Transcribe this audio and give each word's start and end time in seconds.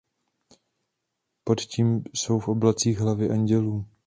Pod 1.43 1.61
tím 1.61 2.03
jsou 2.13 2.39
v 2.39 2.47
oblacích 2.47 2.99
hlavy 2.99 3.29
andělů. 3.29 3.85